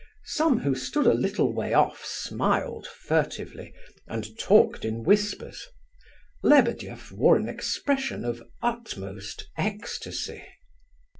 Some 0.25 0.61
who 0.61 0.73
stood 0.73 1.05
a 1.05 1.13
little 1.13 1.53
way 1.53 1.75
off 1.75 2.03
smiled 2.03 2.87
furtively, 2.87 3.71
and 4.07 4.35
talked 4.39 4.83
in 4.83 5.03
whispers. 5.03 5.67
Lebedeff 6.41 7.11
wore 7.11 7.37
an 7.37 7.47
expression 7.47 8.25
of 8.25 8.41
utmost 8.63 9.47
ecstasy. 9.59 10.43